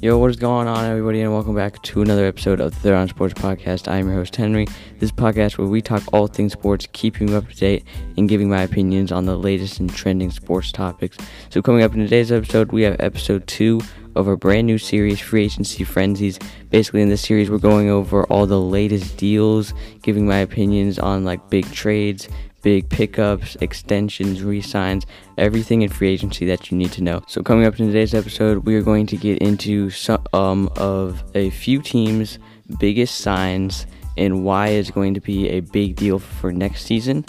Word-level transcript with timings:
Yo, 0.00 0.16
what 0.16 0.30
is 0.30 0.36
going 0.36 0.68
on, 0.68 0.84
everybody, 0.84 1.22
and 1.22 1.32
welcome 1.32 1.56
back 1.56 1.82
to 1.82 2.00
another 2.00 2.24
episode 2.24 2.60
of 2.60 2.70
the 2.70 2.88
Throwdown 2.88 3.08
Sports 3.08 3.34
Podcast. 3.34 3.88
I 3.88 3.96
am 3.96 4.06
your 4.06 4.14
host, 4.14 4.36
Henry. 4.36 4.64
This 5.00 5.10
podcast 5.10 5.58
where 5.58 5.66
we 5.66 5.82
talk 5.82 6.04
all 6.12 6.28
things 6.28 6.52
sports, 6.52 6.86
keeping 6.92 7.26
you 7.26 7.36
up 7.36 7.48
to 7.48 7.56
date, 7.56 7.84
and 8.16 8.28
giving 8.28 8.48
my 8.48 8.62
opinions 8.62 9.10
on 9.10 9.26
the 9.26 9.36
latest 9.36 9.80
and 9.80 9.92
trending 9.92 10.30
sports 10.30 10.70
topics. 10.70 11.18
So, 11.50 11.60
coming 11.62 11.82
up 11.82 11.94
in 11.94 11.98
today's 11.98 12.30
episode, 12.30 12.70
we 12.70 12.82
have 12.82 12.94
episode 13.00 13.44
two 13.48 13.80
of 14.14 14.28
our 14.28 14.36
brand 14.36 14.66
new 14.66 14.78
series, 14.78 15.20
Free 15.20 15.44
Agency 15.44 15.84
Frenzies. 15.84 16.38
Basically, 16.70 17.02
in 17.02 17.08
this 17.08 17.22
series, 17.22 17.50
we're 17.50 17.58
going 17.58 17.88
over 17.88 18.24
all 18.24 18.46
the 18.46 18.60
latest 18.60 19.16
deals, 19.16 19.74
giving 20.02 20.26
my 20.26 20.38
opinions 20.38 20.98
on 20.98 21.24
like 21.24 21.48
big 21.50 21.70
trades, 21.72 22.28
big 22.62 22.88
pickups, 22.88 23.56
extensions, 23.60 24.42
re-signs, 24.42 25.06
everything 25.36 25.82
in 25.82 25.88
free 25.88 26.08
agency 26.08 26.44
that 26.46 26.70
you 26.70 26.76
need 26.76 26.92
to 26.92 27.02
know. 27.02 27.22
So 27.26 27.42
coming 27.42 27.66
up 27.66 27.78
in 27.78 27.86
today's 27.86 28.14
episode, 28.14 28.66
we 28.66 28.74
are 28.76 28.82
going 28.82 29.06
to 29.06 29.16
get 29.16 29.38
into 29.38 29.90
some 29.90 30.24
um, 30.32 30.68
of 30.76 31.22
a 31.34 31.50
few 31.50 31.80
teams' 31.80 32.38
biggest 32.78 33.16
signs 33.16 33.86
and 34.16 34.44
why 34.44 34.68
it's 34.68 34.90
going 34.90 35.14
to 35.14 35.20
be 35.20 35.48
a 35.48 35.60
big 35.60 35.96
deal 35.96 36.18
for 36.18 36.52
next 36.52 36.84
season. 36.84 37.24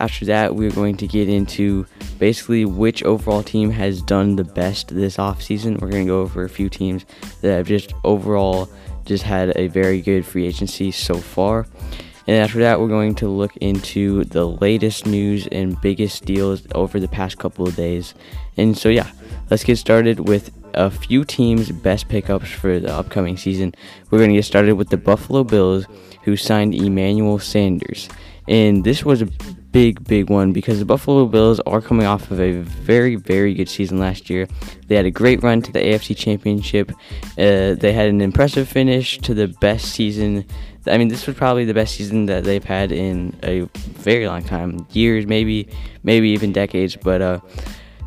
After 0.00 0.24
that, 0.24 0.56
we're 0.56 0.70
going 0.70 0.96
to 0.96 1.06
get 1.06 1.28
into 1.28 1.86
basically 2.18 2.64
which 2.64 3.02
overall 3.04 3.42
team 3.42 3.70
has 3.70 4.00
done 4.00 4.34
the 4.34 4.44
best 4.44 4.88
this 4.88 5.18
offseason. 5.18 5.78
We're 5.78 5.90
going 5.90 6.06
to 6.06 6.10
go 6.10 6.22
over 6.22 6.42
a 6.42 6.48
few 6.48 6.70
teams 6.70 7.04
that 7.42 7.54
have 7.54 7.66
just 7.66 7.92
overall 8.02 8.70
just 9.04 9.24
had 9.24 9.54
a 9.56 9.66
very 9.66 10.00
good 10.00 10.24
free 10.24 10.46
agency 10.46 10.90
so 10.90 11.14
far. 11.14 11.66
And 12.26 12.36
after 12.38 12.60
that, 12.60 12.80
we're 12.80 12.88
going 12.88 13.14
to 13.16 13.28
look 13.28 13.54
into 13.58 14.24
the 14.24 14.46
latest 14.46 15.04
news 15.06 15.46
and 15.48 15.78
biggest 15.82 16.24
deals 16.24 16.62
over 16.74 16.98
the 16.98 17.08
past 17.08 17.38
couple 17.38 17.68
of 17.68 17.76
days. 17.76 18.14
And 18.56 18.78
so, 18.78 18.88
yeah, 18.88 19.10
let's 19.50 19.64
get 19.64 19.76
started 19.76 20.28
with 20.28 20.50
a 20.72 20.90
few 20.90 21.24
teams' 21.24 21.70
best 21.70 22.08
pickups 22.08 22.48
for 22.48 22.78
the 22.78 22.92
upcoming 22.94 23.36
season. 23.36 23.74
We're 24.10 24.18
going 24.18 24.30
to 24.30 24.36
get 24.36 24.44
started 24.46 24.76
with 24.76 24.88
the 24.88 24.96
Buffalo 24.96 25.44
Bills, 25.44 25.86
who 26.22 26.36
signed 26.36 26.74
Emmanuel 26.74 27.38
Sanders. 27.38 28.08
And 28.48 28.82
this 28.84 29.04
was 29.04 29.22
a 29.22 29.28
big, 29.72 30.02
big 30.04 30.30
one 30.30 30.52
because 30.52 30.78
the 30.78 30.84
Buffalo 30.84 31.26
Bills 31.26 31.60
are 31.60 31.80
coming 31.80 32.06
off 32.06 32.30
of 32.30 32.40
a 32.40 32.60
very, 32.60 33.16
very 33.16 33.54
good 33.54 33.68
season 33.68 33.98
last 33.98 34.28
year. 34.28 34.48
They 34.88 34.96
had 34.96 35.06
a 35.06 35.10
great 35.10 35.42
run 35.42 35.62
to 35.62 35.72
the 35.72 35.80
AFC 35.80 36.16
Championship. 36.16 36.90
Uh, 37.38 37.74
they 37.74 37.92
had 37.92 38.08
an 38.08 38.20
impressive 38.20 38.68
finish 38.68 39.18
to 39.18 39.34
the 39.34 39.48
best 39.60 39.92
season 39.92 40.44
I 40.86 40.96
mean, 40.96 41.08
this 41.08 41.26
was 41.26 41.36
probably 41.36 41.64
the 41.64 41.74
best 41.74 41.94
season 41.96 42.26
that 42.26 42.44
they've 42.44 42.64
had 42.64 42.90
in 42.90 43.36
a 43.42 43.62
very 43.98 44.26
long 44.26 44.42
time, 44.42 44.86
years, 44.92 45.26
maybe, 45.26 45.68
maybe 46.02 46.30
even 46.30 46.52
decades. 46.52 46.96
But 46.96 47.20
uh, 47.20 47.40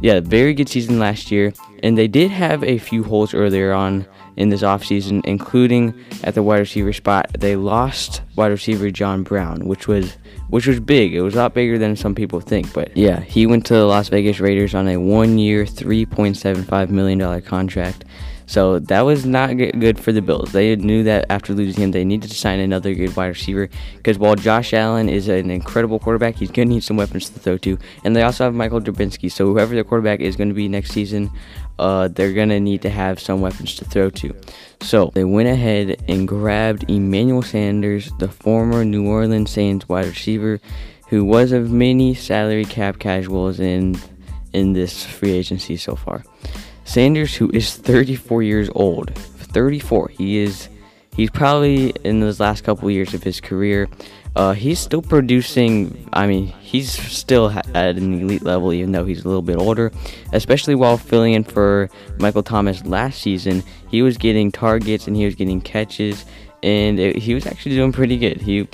yeah, 0.01 0.19
very 0.21 0.53
good 0.53 0.69
season 0.69 0.97
last 0.97 1.29
year, 1.31 1.53
and 1.83 1.97
they 1.97 2.07
did 2.07 2.31
have 2.31 2.63
a 2.63 2.79
few 2.79 3.03
holes 3.03 3.33
earlier 3.33 3.73
on 3.73 4.07
in 4.37 4.49
this 4.49 4.63
offseason, 4.63 5.23
including 5.25 5.93
at 6.23 6.33
the 6.33 6.41
wide 6.41 6.59
receiver 6.59 6.93
spot. 6.93 7.29
They 7.37 7.55
lost 7.55 8.23
wide 8.35 8.51
receiver 8.51 8.89
John 8.89 9.21
Brown, 9.21 9.67
which 9.67 9.87
was 9.87 10.17
which 10.49 10.67
was 10.67 10.79
big. 10.79 11.13
It 11.13 11.21
was 11.21 11.35
a 11.35 11.37
lot 11.37 11.53
bigger 11.53 11.77
than 11.77 11.95
some 11.95 12.15
people 12.15 12.39
think. 12.39 12.73
But 12.73 12.95
yeah, 12.95 13.21
he 13.21 13.45
went 13.45 13.65
to 13.67 13.73
the 13.73 13.85
Las 13.85 14.09
Vegas 14.09 14.39
Raiders 14.39 14.75
on 14.75 14.87
a 14.87 14.97
one-year, 14.97 15.65
$3.75 15.65 16.89
million 16.89 17.41
contract. 17.41 18.05
So 18.45 18.79
that 18.79 19.01
was 19.01 19.25
not 19.25 19.57
good 19.57 19.99
for 19.99 20.11
the 20.11 20.21
Bills. 20.21 20.51
They 20.51 20.75
knew 20.75 21.03
that 21.03 21.25
after 21.29 21.53
losing 21.53 21.81
him, 21.81 21.91
they 21.91 22.03
needed 22.03 22.29
to 22.29 22.35
sign 22.35 22.59
another 22.59 22.93
good 22.93 23.15
wide 23.15 23.27
receiver 23.27 23.69
because 23.95 24.19
while 24.19 24.35
Josh 24.35 24.73
Allen 24.73 25.09
is 25.09 25.27
an 25.27 25.49
incredible 25.49 25.99
quarterback, 25.99 26.35
he's 26.35 26.51
going 26.51 26.67
to 26.67 26.73
need 26.73 26.83
some 26.83 26.97
weapons 26.97 27.29
to 27.29 27.39
throw 27.39 27.57
to. 27.59 27.77
And 28.03 28.15
they 28.15 28.21
also 28.21 28.43
have 28.43 28.53
Mitchell 28.53 28.81
Trubisky. 28.81 29.31
So 29.31 29.45
whoever 29.45 29.73
the 29.75 29.83
quarterback 29.83 30.19
is 30.19 30.35
going 30.35 30.49
to 30.49 30.53
be 30.53 30.67
next 30.67 30.91
season, 30.91 31.31
uh, 31.79 32.07
they're 32.07 32.33
to 32.33 32.59
need 32.59 32.81
to 32.83 32.89
have 32.89 33.19
some 33.19 33.41
weapons 33.41 33.75
to 33.75 33.85
throw 33.85 34.09
to. 34.09 34.35
So 34.81 35.11
they 35.13 35.23
went 35.23 35.49
ahead 35.49 36.03
and 36.07 36.27
grabbed 36.27 36.89
Emmanuel 36.89 37.41
Sanders, 37.41 38.11
the 38.19 38.27
former 38.27 38.83
New 38.85 39.07
Orleans 39.07 39.51
Saints 39.51 39.87
wide 39.87 40.05
receiver, 40.05 40.59
who 41.09 41.25
was 41.25 41.51
of 41.51 41.71
many 41.71 42.13
salary 42.13 42.65
cap 42.65 42.99
casuals 42.99 43.59
in 43.59 43.97
in 44.53 44.73
this 44.73 45.03
free 45.05 45.31
agency 45.31 45.77
so 45.77 45.95
far. 45.95 46.23
Sanders, 46.85 47.33
who 47.35 47.49
is 47.53 47.75
34 47.75 48.43
years 48.43 48.69
old, 48.75 49.15
34, 49.15 50.09
he 50.09 50.37
is 50.37 50.69
he's 51.15 51.29
probably 51.29 51.89
in 52.03 52.19
those 52.19 52.39
last 52.39 52.63
couple 52.63 52.89
years 52.91 53.13
of 53.13 53.23
his 53.23 53.39
career. 53.39 53.87
Uh, 54.35 54.53
he's 54.53 54.79
still 54.79 55.01
producing. 55.01 56.09
I 56.13 56.25
mean, 56.25 56.47
he's 56.61 56.91
still 56.91 57.51
at 57.51 57.97
an 57.97 58.21
elite 58.21 58.41
level, 58.41 58.73
even 58.73 58.91
though 58.91 59.05
he's 59.05 59.23
a 59.23 59.27
little 59.27 59.43
bit 59.43 59.57
older. 59.57 59.91
Especially 60.31 60.75
while 60.75 60.97
filling 60.97 61.33
in 61.33 61.43
for 61.43 61.89
Michael 62.17 62.43
Thomas 62.43 62.83
last 62.85 63.21
season, 63.21 63.63
he 63.89 64.01
was 64.01 64.17
getting 64.17 64.51
targets 64.51 65.07
and 65.07 65.15
he 65.15 65.25
was 65.25 65.35
getting 65.35 65.61
catches, 65.61 66.25
and 66.63 66.99
it, 66.99 67.17
he 67.17 67.33
was 67.33 67.45
actually 67.45 67.75
doing 67.75 67.91
pretty 67.91 68.17
good. 68.17 68.41
He 68.41 68.67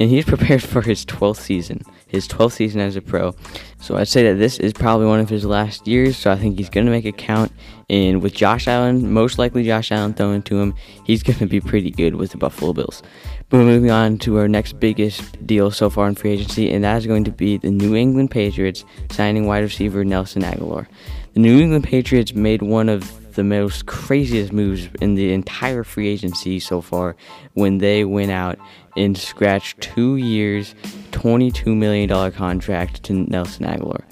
and 0.00 0.10
he's 0.10 0.24
prepared 0.34 0.62
for 0.62 0.82
his 0.82 1.04
12th 1.04 1.36
season 1.36 1.82
his 2.14 2.28
12th 2.28 2.52
season 2.52 2.80
as 2.80 2.96
a 2.96 3.02
pro. 3.02 3.34
So 3.80 3.96
I'd 3.96 4.08
say 4.08 4.22
that 4.24 4.38
this 4.38 4.58
is 4.58 4.72
probably 4.72 5.06
one 5.06 5.20
of 5.20 5.28
his 5.28 5.44
last 5.44 5.86
years. 5.86 6.16
So 6.16 6.30
I 6.30 6.36
think 6.36 6.56
he's 6.56 6.70
going 6.70 6.86
to 6.86 6.92
make 6.92 7.04
a 7.04 7.12
count. 7.12 7.52
And 7.90 8.22
with 8.22 8.34
Josh 8.34 8.66
Allen, 8.66 9.12
most 9.12 9.38
likely 9.38 9.64
Josh 9.64 9.92
Allen 9.92 10.14
throwing 10.14 10.42
to 10.44 10.58
him, 10.58 10.74
he's 11.04 11.22
going 11.24 11.38
to 11.38 11.46
be 11.46 11.60
pretty 11.60 11.90
good 11.90 12.14
with 12.14 12.30
the 12.30 12.38
Buffalo 12.38 12.72
Bills. 12.72 13.02
But 13.50 13.58
moving 13.58 13.90
on 13.90 14.18
to 14.18 14.38
our 14.38 14.48
next 14.48 14.80
biggest 14.80 15.46
deal 15.46 15.70
so 15.70 15.90
far 15.90 16.08
in 16.08 16.14
free 16.14 16.32
agency, 16.32 16.72
and 16.72 16.82
that 16.82 16.96
is 16.96 17.06
going 17.06 17.24
to 17.24 17.30
be 17.30 17.58
the 17.58 17.70
New 17.70 17.94
England 17.94 18.30
Patriots 18.30 18.84
signing 19.10 19.46
wide 19.46 19.62
receiver 19.62 20.04
Nelson 20.04 20.42
Agholor. 20.42 20.86
The 21.34 21.40
New 21.40 21.60
England 21.60 21.84
Patriots 21.84 22.34
made 22.34 22.62
one 22.62 22.88
of 22.88 23.23
the 23.34 23.44
most 23.44 23.86
craziest 23.86 24.52
moves 24.52 24.88
in 25.00 25.14
the 25.14 25.32
entire 25.32 25.84
free 25.84 26.08
agency 26.08 26.58
so 26.58 26.80
far 26.80 27.16
when 27.54 27.78
they 27.78 28.04
went 28.04 28.30
out 28.30 28.58
and 28.96 29.16
scratched 29.16 29.80
two 29.80 30.16
years, 30.16 30.74
$22 31.10 31.76
million 31.76 32.32
contract 32.32 33.02
to 33.04 33.12
Nelson 33.12 33.66
Agholor. 33.66 34.02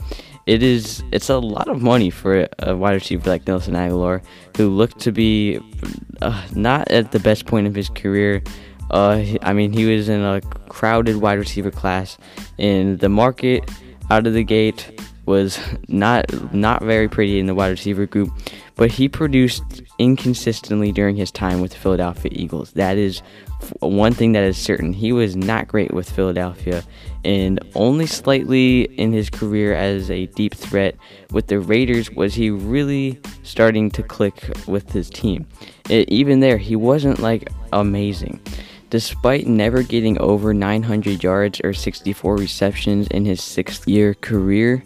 It 0.47 0.63
is 0.63 1.05
it's 1.13 1.29
a 1.29 1.39
lot 1.39 1.69
of 1.69 1.83
money 1.83 2.11
for 2.11 2.49
a 2.59 2.77
wide 2.77 2.95
receiver 2.95 3.31
like 3.31 3.47
Nelson 3.47 3.75
Agholor, 3.75 4.23
who 4.57 4.71
looked 4.71 4.99
to 5.01 5.13
be 5.13 5.61
uh, 6.21 6.45
not 6.55 6.91
at 6.91 7.13
the 7.13 7.21
best 7.21 7.47
point 7.47 7.69
of 7.69 7.77
his 7.77 7.89
career. 7.89 8.43
Uh, 8.91 9.25
I 9.43 9.53
mean, 9.53 9.73
he 9.73 9.87
was 9.87 10.09
in 10.09 10.21
a 10.21 10.41
crowded 10.69 11.19
wide 11.19 11.39
receiver 11.39 11.71
class, 11.71 12.19
and 12.59 12.99
the 12.99 13.09
market 13.09 13.71
out 14.11 14.27
of 14.27 14.35
the 14.35 14.43
gate 14.43 15.01
was 15.27 15.59
not 15.89 16.25
not 16.53 16.83
very 16.83 17.09
pretty 17.09 17.39
in 17.39 17.47
the 17.47 17.55
wide 17.55 17.71
receiver 17.71 18.07
group 18.07 18.31
but 18.77 18.91
he 18.91 19.09
produced 19.09 19.83
inconsistently 19.99 20.93
during 20.93 21.17
his 21.17 21.31
time 21.31 21.61
with 21.61 21.73
the 21.73 21.79
Philadelphia 21.79 22.33
Eagles. 22.35 22.73
That 22.73 22.97
is 22.97 23.23
one 23.81 24.13
thing 24.13 24.33
that 24.33 24.43
is 24.43 24.57
certain. 24.59 24.93
He 24.93 25.13
was 25.13 25.37
not 25.37 25.69
great 25.69 25.93
with 25.93 26.11
Philadelphia 26.11 26.83
and 27.25 27.61
only 27.75 28.07
slightly 28.07 28.83
in 28.99 29.13
his 29.13 29.31
career 29.31 29.75
as 29.75 30.11
a 30.11 30.27
deep 30.27 30.55
threat 30.55 30.97
with 31.31 31.47
the 31.47 31.61
Raiders 31.61 32.11
was 32.11 32.35
he 32.35 32.51
really 32.51 33.21
starting 33.45 33.91
to 33.93 34.03
click 34.03 34.51
with 34.67 34.91
his 34.91 35.09
team. 35.09 35.47
It, 35.89 36.09
even 36.09 36.41
there, 36.41 36.59
he 36.59 36.75
wasn't 36.75 37.21
like 37.21 37.51
amazing. 37.73 38.41
Despite 38.91 39.47
never 39.47 39.83
getting 39.83 40.21
over 40.21 40.53
900 40.53 41.23
yards 41.23 41.61
or 41.63 41.73
64 41.73 42.37
receptions 42.37 43.07
in 43.09 43.25
his 43.25 43.43
sixth 43.43 43.87
year 43.89 44.15
career, 44.15 44.83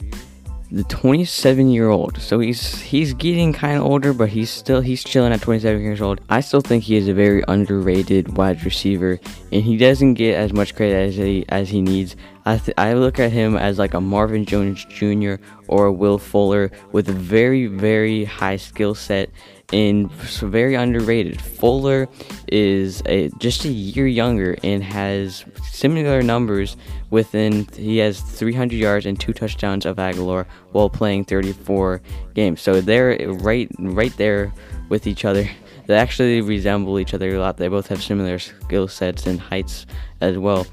the 0.71 0.85
27 0.85 1.71
year 1.71 1.89
old. 1.89 2.21
So 2.21 2.39
he's 2.41 2.81
he's 2.81 3.15
getting 3.15 3.53
kind 3.53 3.79
of 3.79 3.85
older, 3.85 4.13
but 4.13 4.29
he's 4.29 4.51
still 4.51 4.81
he's 4.81 5.05
chilling 5.05 5.33
at 5.33 5.43
27 5.43 5.81
years 5.81 6.01
old. 6.01 6.21
I 6.29 6.41
still 6.41 6.61
think 6.61 6.85
he 6.85 6.97
is 6.97 7.09
a 7.09 7.15
very 7.15 7.45
underrated 7.49 8.37
wide 8.37 8.65
receiver, 8.65 9.21
and 9.53 9.63
he 9.63 9.77
doesn't 9.77 10.15
get 10.15 10.37
as 10.37 10.53
much 10.53 10.75
credit 10.75 11.09
as 11.09 11.17
he 11.17 11.45
as 11.49 11.69
he 11.69 11.83
needs. 11.83 12.17
I 12.45 12.59
th- 12.59 12.75
I 12.79 12.95
look 12.95 13.19
at 13.19 13.33
him 13.33 13.57
as 13.57 13.79
like 13.79 13.95
a 13.95 14.01
Marvin 14.01 14.45
Jones 14.45 14.85
Jr. 14.85 15.35
or 15.69 15.87
a 15.87 15.93
Will 15.93 16.19
Fuller 16.19 16.71
with 16.93 17.09
a 17.09 17.13
very 17.13 17.67
very 17.67 18.25
high 18.25 18.57
skill 18.57 18.95
set 18.95 19.31
and 19.73 20.11
very 20.13 20.75
underrated. 20.75 21.41
Fuller 21.41 22.09
is 22.49 23.03
a, 23.07 23.29
just 23.39 23.65
a 23.65 23.69
year 23.69 24.07
younger 24.07 24.57
and 24.63 24.83
has 24.83 25.45
similar 25.71 26.23
numbers 26.23 26.77
within 27.11 27.67
he 27.75 27.99
has 27.99 28.21
300 28.21 28.77
yards 28.77 29.07
and 29.07 29.19
two 29.19 29.33
touchdowns 29.33 29.87
of 29.87 29.97
Agholor 29.97 30.47
while 30.73 30.91
playing 30.91 31.25
34 31.25 32.01
games. 32.35 32.61
So 32.61 32.81
they're 32.81 33.17
right 33.35 33.71
right 33.79 34.17
there 34.17 34.53
with 34.89 35.07
each 35.07 35.25
other. 35.25 35.49
They 35.87 35.95
actually 35.95 36.41
resemble 36.41 36.99
each 36.99 37.15
other 37.15 37.37
a 37.37 37.39
lot. 37.39 37.59
They 37.59 37.69
both 37.69 37.87
have 37.87 38.03
similar 38.03 38.41
skill 38.41 38.89
sets 38.89 39.25
and 39.25 39.39
heights 39.39 39.87
as 40.21 40.37
well. 40.37 40.67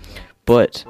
But 0.46 0.84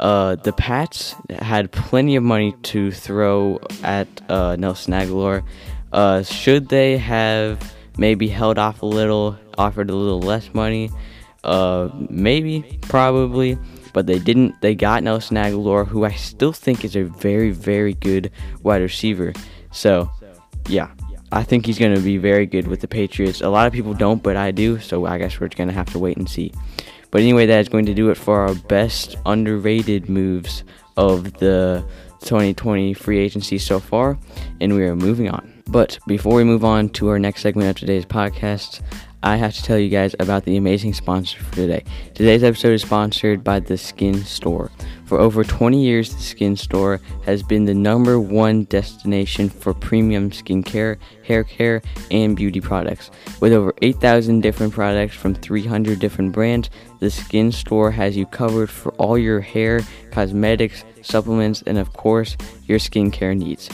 uh, 0.00 0.36
the 0.36 0.52
Pats 0.52 1.14
had 1.30 1.70
plenty 1.72 2.16
of 2.16 2.22
money 2.22 2.56
to 2.64 2.90
throw 2.90 3.60
at 3.82 4.08
uh, 4.28 4.56
Nelson 4.56 4.94
Agholor. 4.94 5.44
Uh, 5.92 6.22
should 6.22 6.68
they 6.68 6.98
have 6.98 7.74
maybe 7.96 8.28
held 8.28 8.58
off 8.58 8.82
a 8.82 8.86
little, 8.86 9.38
offered 9.56 9.90
a 9.90 9.94
little 9.94 10.20
less 10.20 10.52
money? 10.54 10.90
Uh, 11.44 11.88
maybe, 12.10 12.78
probably, 12.82 13.58
but 13.92 14.06
they 14.06 14.18
didn't. 14.18 14.60
They 14.60 14.74
got 14.74 15.02
Nelson 15.02 15.36
Agholor, 15.36 15.86
who 15.86 16.04
I 16.04 16.12
still 16.12 16.52
think 16.52 16.84
is 16.84 16.96
a 16.96 17.04
very, 17.04 17.50
very 17.50 17.94
good 17.94 18.30
wide 18.62 18.82
receiver. 18.82 19.32
So, 19.70 20.10
yeah. 20.68 20.90
I 21.30 21.42
think 21.42 21.66
he's 21.66 21.78
going 21.78 21.94
to 21.94 22.00
be 22.00 22.16
very 22.16 22.46
good 22.46 22.66
with 22.68 22.80
the 22.80 22.88
Patriots. 22.88 23.42
A 23.42 23.50
lot 23.50 23.66
of 23.66 23.72
people 23.74 23.92
don't, 23.92 24.22
but 24.22 24.36
I 24.36 24.50
do, 24.50 24.78
so 24.80 25.04
I 25.04 25.18
guess 25.18 25.38
we're 25.38 25.48
going 25.48 25.68
to 25.68 25.74
have 25.74 25.92
to 25.92 25.98
wait 25.98 26.16
and 26.16 26.26
see. 26.28 26.52
But 27.10 27.20
anyway, 27.20 27.44
that 27.46 27.60
is 27.60 27.68
going 27.68 27.84
to 27.86 27.94
do 27.94 28.10
it 28.10 28.16
for 28.16 28.40
our 28.40 28.54
best 28.54 29.16
underrated 29.26 30.08
moves 30.08 30.64
of 30.96 31.34
the 31.34 31.84
2020 32.20 32.94
free 32.94 33.18
agency 33.18 33.58
so 33.58 33.78
far, 33.78 34.18
and 34.60 34.74
we 34.74 34.84
are 34.84 34.96
moving 34.96 35.28
on. 35.28 35.57
But 35.68 35.98
before 36.06 36.34
we 36.34 36.44
move 36.44 36.64
on 36.64 36.88
to 36.90 37.08
our 37.08 37.18
next 37.18 37.42
segment 37.42 37.68
of 37.68 37.76
today's 37.76 38.06
podcast, 38.06 38.80
I 39.22 39.36
have 39.36 39.52
to 39.54 39.62
tell 39.62 39.78
you 39.78 39.90
guys 39.90 40.14
about 40.18 40.44
the 40.44 40.56
amazing 40.56 40.94
sponsor 40.94 41.42
for 41.42 41.54
today. 41.56 41.84
Today's 42.14 42.42
episode 42.42 42.72
is 42.72 42.82
sponsored 42.82 43.44
by 43.44 43.60
The 43.60 43.76
Skin 43.76 44.24
Store. 44.24 44.70
For 45.04 45.18
over 45.18 45.44
20 45.44 45.82
years, 45.82 46.14
The 46.14 46.22
Skin 46.22 46.56
Store 46.56 47.00
has 47.26 47.42
been 47.42 47.66
the 47.66 47.74
number 47.74 48.18
one 48.18 48.64
destination 48.64 49.50
for 49.50 49.74
premium 49.74 50.30
skincare, 50.30 50.96
hair 51.22 51.44
care, 51.44 51.82
and 52.10 52.34
beauty 52.34 52.62
products. 52.62 53.10
With 53.40 53.52
over 53.52 53.74
8,000 53.82 54.40
different 54.40 54.72
products 54.72 55.16
from 55.16 55.34
300 55.34 55.98
different 55.98 56.32
brands, 56.32 56.70
The 57.00 57.10
Skin 57.10 57.52
Store 57.52 57.90
has 57.90 58.16
you 58.16 58.24
covered 58.24 58.70
for 58.70 58.92
all 58.92 59.18
your 59.18 59.40
hair, 59.40 59.80
cosmetics, 60.12 60.84
supplements, 61.02 61.62
and 61.66 61.76
of 61.76 61.92
course, 61.92 62.38
your 62.64 62.78
skincare 62.78 63.36
needs. 63.36 63.68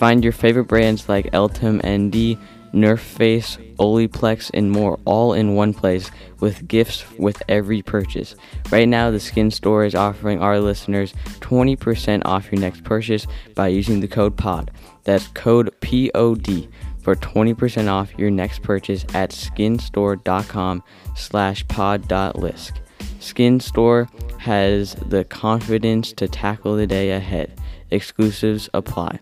Find 0.00 0.24
your 0.24 0.32
favorite 0.32 0.64
brands 0.64 1.10
like 1.10 1.30
EltaMD, 1.32 2.38
Nerf 2.72 3.00
Face, 3.00 3.58
Olaplex, 3.78 4.50
and 4.54 4.72
more 4.72 4.98
all 5.04 5.34
in 5.34 5.56
one 5.56 5.74
place 5.74 6.10
with 6.40 6.66
gifts 6.66 7.04
with 7.18 7.42
every 7.50 7.82
purchase. 7.82 8.34
Right 8.70 8.88
now, 8.88 9.10
the 9.10 9.20
Skin 9.20 9.50
Store 9.50 9.84
is 9.84 9.94
offering 9.94 10.40
our 10.40 10.58
listeners 10.58 11.12
20% 11.40 12.22
off 12.24 12.50
your 12.50 12.62
next 12.62 12.82
purchase 12.82 13.26
by 13.54 13.68
using 13.68 14.00
the 14.00 14.08
code 14.08 14.38
POD. 14.38 14.70
That's 15.04 15.26
code 15.28 15.70
POD 15.82 16.66
for 17.02 17.14
20% 17.14 17.88
off 17.90 18.10
your 18.16 18.30
next 18.30 18.62
purchase 18.62 19.04
at 19.12 19.32
skinstore.com 19.32 20.82
slash 21.14 21.68
pod.list. 21.68 22.80
Skin 23.18 23.60
Store 23.60 24.08
has 24.38 24.94
the 24.94 25.24
confidence 25.24 26.14
to 26.14 26.26
tackle 26.26 26.74
the 26.74 26.86
day 26.86 27.10
ahead. 27.10 27.60
Exclusives 27.90 28.70
apply. 28.72 29.18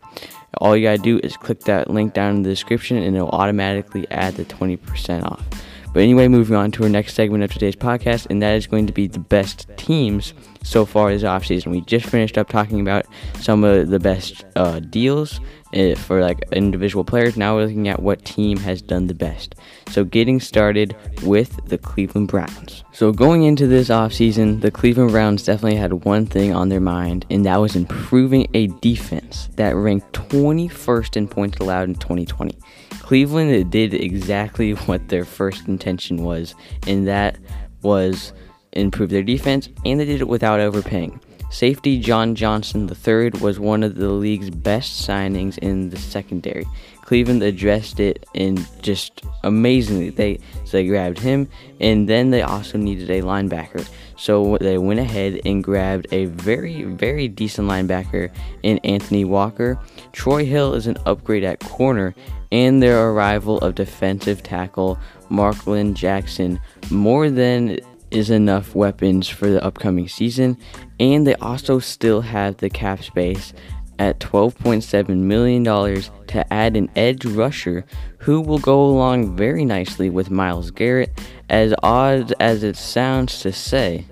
All 0.59 0.77
you 0.77 0.83
gotta 0.83 0.99
do 0.99 1.21
is 1.23 1.37
click 1.37 1.61
that 1.65 1.91
link 1.91 2.15
down 2.15 2.37
in 2.37 2.43
the 2.43 2.51
description 2.51 2.97
and 2.97 3.15
it'll 3.15 3.29
automatically 3.29 4.07
add 4.11 4.35
the 4.37 4.45
20% 4.45 5.25
off. 5.25 5.45
But 5.93 6.03
anyway, 6.03 6.29
moving 6.29 6.57
on 6.57 6.71
to 6.73 6.83
our 6.85 6.89
next 6.89 7.15
segment 7.15 7.45
of 7.45 7.53
today's 7.53 7.75
podcast, 7.75 8.27
and 8.31 8.43
that 8.43 8.55
is 8.55 8.67
going 8.67 8.87
to 8.87 8.93
be 8.93 9.07
the 9.07 9.19
best 9.19 9.67
teams 9.77 10.35
so 10.63 10.85
far 10.85 11.11
this 11.11 11.23
offseason. 11.23 11.71
We 11.71 11.81
just 11.83 12.07
finished 12.07 12.37
up 12.37 12.49
talking 12.49 12.81
about 12.81 13.07
some 13.41 13.65
of 13.65 13.89
the 13.89 13.99
best 13.99 14.45
uh, 14.55 14.81
deals 14.81 15.41
uh, 15.75 15.95
for 15.95 16.21
like 16.21 16.41
individual 16.53 17.05
players. 17.05 17.37
Now 17.37 17.57
we're 17.57 17.65
looking 17.65 17.89
at 17.89 18.03
what 18.03 18.25
team 18.25 18.59
has 18.59 18.83
done 18.83 19.07
the 19.07 19.15
best. 19.15 19.55
So 19.91 20.05
getting 20.05 20.41
started 20.41 20.97
with 21.23 21.65
the 21.67 21.79
Cleveland 21.79 22.29
Browns. 22.29 22.85
So 22.93 23.13
going 23.13 23.45
into 23.45 23.67
this 23.67 23.89
offseason, 23.89 24.61
the 24.61 24.71
Cleveland 24.71 25.11
Browns 25.11 25.45
definitely 25.45 25.79
had 25.79 26.05
one 26.05 26.27
thing 26.27 26.55
on 26.55 26.69
their 26.69 26.81
mind, 26.81 27.27
and 27.31 27.45
that 27.47 27.59
was 27.59 27.77
improving 27.77 28.49
a 28.55 28.67
defense 28.67 29.49
that 29.57 29.77
ranked 29.77 30.13
21st 30.13 31.17
in 31.17 31.29
points 31.29 31.59
allowed 31.59 31.89
in 31.89 31.95
2020. 31.95 32.59
Cleveland 33.01 33.71
did 33.71 33.95
exactly 33.95 34.73
what 34.87 35.09
their 35.09 35.25
first 35.25 35.69
intention 35.69 36.23
was, 36.23 36.55
and 36.87 37.07
that 37.07 37.39
was 37.83 38.33
improve 38.73 39.11
their 39.11 39.23
defense, 39.23 39.69
and 39.85 39.99
they 40.01 40.05
did 40.05 40.21
it 40.21 40.29
without 40.29 40.61
overpaying. 40.61 41.21
Safety 41.51 41.99
John 41.99 42.35
Johnson 42.35 42.89
III 42.89 43.31
was 43.41 43.59
one 43.59 43.83
of 43.83 43.95
the 43.95 44.11
league's 44.11 44.51
best 44.51 45.09
signings 45.09 45.57
in 45.59 45.89
the 45.89 45.97
secondary. 45.97 46.67
Cleveland 47.03 47.43
addressed 47.43 48.01
it 48.01 48.27
in 48.35 48.67
just 48.83 49.23
amazingly. 49.43 50.11
They 50.11 50.41
so 50.65 50.77
they 50.77 50.87
grabbed 50.87 51.19
him, 51.19 51.49
and 51.81 52.07
then 52.07 52.31
they 52.31 52.43
also 52.43 52.77
needed 52.77 53.09
a 53.11 53.23
linebacker. 53.23 53.89
So 54.19 54.59
they 54.59 54.77
went 54.77 55.01
ahead 55.01 55.41
and 55.47 55.65
grabbed 55.65 56.07
a 56.13 56.27
very 56.27 56.83
very 56.83 57.27
decent 57.27 57.67
linebacker 57.67 58.31
in 58.63 58.77
Anthony 58.85 59.25
Walker. 59.25 59.81
Troy 60.13 60.45
Hill 60.45 60.75
is 60.75 60.87
an 60.87 60.99
upgrade 61.07 61.45
at 61.45 61.61
corner, 61.61 62.15
and 62.53 62.83
their 62.83 63.11
arrival 63.11 63.59
of 63.61 63.75
defensive 63.75 64.43
tackle 64.43 64.99
Malik 65.31 65.95
Jackson 65.95 66.61
more 66.91 67.31
than 67.31 67.79
is 68.11 68.31
enough 68.31 68.75
weapons 68.75 69.29
for 69.29 69.49
the 69.51 69.63
upcoming 69.65 70.09
season, 70.09 70.57
and 70.99 71.27
they 71.27 71.35
also 71.37 71.79
still 71.79 72.21
have 72.21 72.57
the 72.59 72.71
cap 72.71 73.03
space 73.03 73.53
at 73.99 74.21
$12.7 74.21 75.09
million 75.09 75.65
to 75.65 76.53
add 76.53 76.77
an 76.77 76.89
edge 76.95 77.25
rusher 77.25 77.85
who 78.19 78.41
will 78.41 78.59
go 78.59 78.85
along 78.85 79.37
very 79.37 79.65
nicely 79.65 80.09
with 80.09 80.31
Myles 80.31 80.71
Garrett. 80.71 81.19
As 81.49 81.75
odd 81.83 82.33
as 82.41 82.63
it 82.63 82.77
sounds 82.77 83.41
to 83.41 83.53
say, 83.53 84.07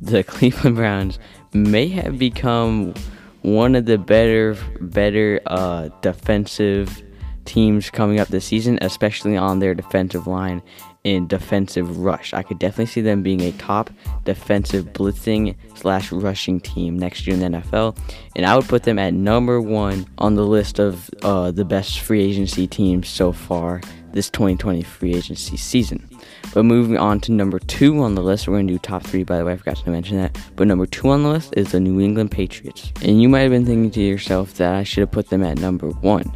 the 0.00 0.22
Cleveland 0.24 0.76
Browns 0.76 1.18
may 1.52 1.88
have 1.88 2.18
become 2.18 2.94
one 3.42 3.74
of 3.74 3.84
the 3.84 3.98
better 3.98 4.56
better 4.80 5.40
uh, 5.46 5.88
defensive 6.00 7.02
teams 7.44 7.90
coming 7.90 8.18
up 8.18 8.28
this 8.28 8.46
season, 8.46 8.78
especially 8.80 9.36
on 9.36 9.58
their 9.58 9.74
defensive 9.74 10.26
line 10.26 10.62
in 11.04 11.26
defensive 11.26 11.98
rush. 11.98 12.32
I 12.32 12.42
could 12.42 12.58
definitely 12.58 12.86
see 12.86 13.02
them 13.02 13.22
being 13.22 13.42
a 13.42 13.52
top 13.52 13.90
defensive 14.24 14.86
blitzing 14.86 15.54
slash 15.76 16.10
rushing 16.10 16.60
team 16.60 16.98
next 16.98 17.26
year 17.26 17.34
in 17.36 17.52
the 17.52 17.60
NFL, 17.60 17.96
and 18.34 18.46
I 18.46 18.56
would 18.56 18.66
put 18.66 18.82
them 18.82 18.98
at 18.98 19.14
number 19.14 19.60
one 19.60 20.06
on 20.18 20.34
the 20.34 20.46
list 20.46 20.78
of 20.78 21.10
uh, 21.22 21.50
the 21.50 21.64
best 21.64 22.00
free 22.00 22.22
agency 22.22 22.66
teams 22.66 23.08
so 23.08 23.32
far 23.32 23.80
this 24.12 24.30
2020 24.30 24.82
free 24.82 25.14
agency 25.14 25.56
season. 25.56 26.08
But 26.54 26.62
moving 26.64 26.96
on 26.96 27.20
to 27.22 27.32
number 27.32 27.58
two 27.58 28.00
on 28.00 28.14
the 28.14 28.22
list, 28.22 28.46
we're 28.46 28.54
going 28.54 28.68
to 28.68 28.74
do 28.74 28.78
top 28.78 29.02
three, 29.02 29.24
by 29.24 29.38
the 29.38 29.44
way, 29.44 29.52
I 29.52 29.56
forgot 29.56 29.76
to 29.78 29.90
mention 29.90 30.18
that. 30.18 30.38
But 30.54 30.68
number 30.68 30.86
two 30.86 31.08
on 31.08 31.24
the 31.24 31.28
list 31.28 31.52
is 31.56 31.72
the 31.72 31.80
New 31.80 32.00
England 32.00 32.30
Patriots. 32.30 32.92
And 33.02 33.20
you 33.20 33.28
might 33.28 33.40
have 33.40 33.50
been 33.50 33.66
thinking 33.66 33.90
to 33.90 34.00
yourself 34.00 34.54
that 34.54 34.72
I 34.72 34.84
should 34.84 35.00
have 35.00 35.10
put 35.10 35.30
them 35.30 35.42
at 35.42 35.58
number 35.58 35.88
one 35.88 36.32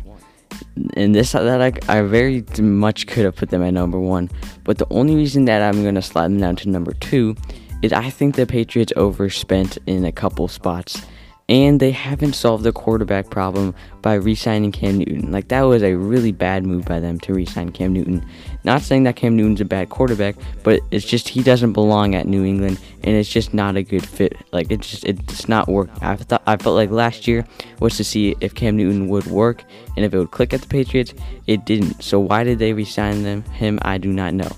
and 0.94 1.14
this 1.14 1.32
that 1.32 1.60
I, 1.60 1.98
I 1.98 2.02
very 2.02 2.44
much 2.60 3.06
could 3.06 3.24
have 3.24 3.36
put 3.36 3.50
them 3.50 3.62
at 3.62 3.74
number 3.74 3.98
one, 3.98 4.30
but 4.64 4.78
the 4.78 4.86
only 4.90 5.14
reason 5.16 5.44
that 5.46 5.62
I'm 5.62 5.84
gonna 5.84 6.02
slide 6.02 6.28
them 6.28 6.40
down 6.40 6.56
to 6.56 6.68
number 6.68 6.92
two 6.94 7.36
is 7.82 7.92
I 7.92 8.10
think 8.10 8.34
the 8.34 8.46
Patriots 8.46 8.92
overspent 8.96 9.78
in 9.86 10.04
a 10.04 10.12
couple 10.12 10.48
spots 10.48 11.02
and 11.48 11.80
they 11.80 11.90
haven't 11.90 12.34
solved 12.34 12.62
the 12.62 12.72
quarterback 12.72 13.30
problem 13.30 13.74
by 14.02 14.14
re-signing 14.14 14.70
Cam 14.70 14.98
Newton. 14.98 15.32
Like 15.32 15.48
that 15.48 15.62
was 15.62 15.82
a 15.82 15.94
really 15.94 16.30
bad 16.30 16.66
move 16.66 16.84
by 16.84 17.00
them 17.00 17.18
to 17.20 17.32
re-sign 17.32 17.70
Cam 17.70 17.94
Newton. 17.94 18.24
Not 18.64 18.82
saying 18.82 19.04
that 19.04 19.16
Cam 19.16 19.34
Newton's 19.34 19.62
a 19.62 19.64
bad 19.64 19.88
quarterback, 19.88 20.36
but 20.62 20.80
it's 20.90 21.06
just 21.06 21.28
he 21.28 21.42
doesn't 21.42 21.72
belong 21.72 22.14
at 22.14 22.26
New 22.26 22.44
England, 22.44 22.78
and 23.02 23.16
it's 23.16 23.30
just 23.30 23.54
not 23.54 23.76
a 23.76 23.82
good 23.82 24.06
fit. 24.06 24.36
Like 24.52 24.70
it's 24.70 24.90
just 24.90 25.04
it's 25.04 25.48
not 25.48 25.68
work. 25.68 25.88
I 26.02 26.16
thought 26.16 26.42
I 26.46 26.58
felt 26.58 26.76
like 26.76 26.90
last 26.90 27.26
year 27.26 27.46
was 27.80 27.96
to 27.96 28.04
see 28.04 28.36
if 28.40 28.54
Cam 28.54 28.76
Newton 28.76 29.08
would 29.08 29.26
work 29.26 29.64
and 29.96 30.04
if 30.04 30.12
it 30.12 30.18
would 30.18 30.32
click 30.32 30.52
at 30.52 30.60
the 30.60 30.68
Patriots. 30.68 31.14
It 31.46 31.64
didn't. 31.64 32.02
So 32.02 32.20
why 32.20 32.44
did 32.44 32.58
they 32.58 32.74
re-sign 32.74 33.22
them? 33.22 33.42
Him, 33.44 33.78
I 33.82 33.96
do 33.96 34.12
not 34.12 34.34
know. 34.34 34.50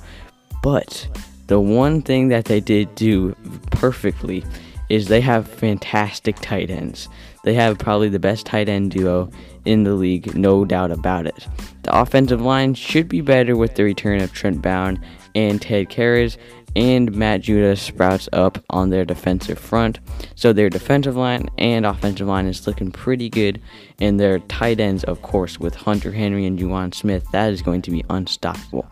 But 0.63 1.07
the 1.47 1.61
one 1.61 2.03
thing 2.03 2.29
that 2.29 2.47
they 2.47 2.61
did 2.61 2.95
do 2.97 3.37
perfectly 3.71 4.45
is 4.91 5.09
they 5.09 5.21
have 5.23 5.49
fantastic 5.49 6.37
tight 6.41 6.69
ends. 6.69 7.09
They 7.45 7.55
have 7.55 7.79
probably 7.79 8.11
the 8.11 8.19
best 8.19 8.45
tight 8.45 8.69
end 8.69 8.91
duo 8.91 9.31
in 9.65 9.85
the 9.85 9.95
league, 9.95 10.35
no 10.35 10.65
doubt 10.65 10.91
about 10.91 11.27
it. 11.27 11.47
The 11.85 11.99
offensive 11.99 12.43
line 12.43 12.75
should 12.75 13.09
be 13.09 13.23
better 13.23 13.57
with 13.57 13.77
the 13.77 13.85
return 13.85 14.21
of 14.21 14.33
Trent 14.33 14.61
Brown 14.61 15.03
and 15.35 15.63
Ted 15.63 15.89
Karras, 15.89 16.37
and 16.77 17.13
Matt 17.15 17.43
Breida 17.43 17.77
sprouts 17.77 18.29
up 18.33 18.63
on 18.71 18.91
their 18.91 19.05
defensive 19.05 19.59
front. 19.59 19.99
So 20.35 20.53
their 20.53 20.71
defensive 20.71 21.17
line 21.17 21.49
and 21.59 21.85
offensive 21.85 22.29
line 22.29 22.47
is 22.47 22.67
looking 22.67 22.91
pretty 22.91 23.29
good, 23.29 23.61
and 24.01 24.19
their 24.19 24.39
tight 24.41 24.81
ends, 24.81 25.05
of 25.05 25.23
course, 25.23 25.59
with 25.59 25.75
Hunter 25.75 26.13
Henry 26.13 26.47
and 26.47 26.59
Jonnu 26.59 26.95
Smith, 26.95 27.27
that 27.33 27.53
is 27.53 27.63
going 27.63 27.83
to 27.83 27.91
be 27.91 28.05
unstoppable 28.11 28.91